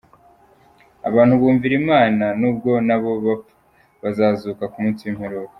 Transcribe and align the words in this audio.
Abantu 1.09 1.33
bumvira 1.41 1.73
imana, 1.81 2.25
nubwo 2.39 2.71
nabo 2.87 3.11
bapfa, 3.25 3.53
bazazuka 4.01 4.63
ku 4.71 4.77
munsi 4.83 5.01
w’imperuka. 5.03 5.49